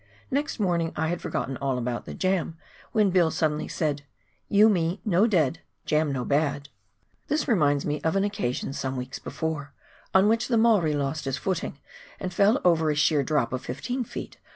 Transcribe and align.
Next 0.31 0.59
morning 0.59 0.93
I 0.95 1.09
had 1.09 1.21
forgotten 1.21 1.57
all 1.57 1.77
about 1.77 2.05
the 2.05 2.15
jam, 2.15 2.57
when 2.91 3.11
Bill 3.11 3.29
suddenly 3.29 3.67
said," 3.67 4.01
You 4.59 4.67
me 4.67 4.99
no 5.05 5.27
dead, 5.27 5.59
jam 5.85 6.11
no 6.11 6.25
bad!" 6.25 6.69
This 7.27 7.47
reminds 7.47 7.85
me 7.85 8.01
of 8.01 8.15
an 8.15 8.23
occasion, 8.23 8.73
some 8.73 8.95
weeks 8.97 9.19
before, 9.19 9.75
on 10.11 10.27
which 10.27 10.47
the 10.47 10.57
Maori 10.57 10.95
lost 10.95 11.25
his 11.25 11.37
footing 11.37 11.77
and 12.19 12.33
fell 12.33 12.59
over 12.65 12.89
a 12.89 12.95
sheer 12.95 13.21
drop 13.21 13.53
of 13.53 13.61
15 13.63 14.03
ft. 14.05 14.37